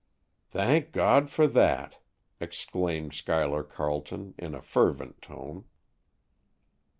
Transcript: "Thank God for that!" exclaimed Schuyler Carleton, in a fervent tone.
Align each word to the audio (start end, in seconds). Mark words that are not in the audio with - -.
"Thank 0.49 0.93
God 0.93 1.29
for 1.29 1.45
that!" 1.45 1.99
exclaimed 2.39 3.13
Schuyler 3.13 3.61
Carleton, 3.61 4.33
in 4.39 4.55
a 4.55 4.59
fervent 4.63 5.21
tone. 5.21 5.65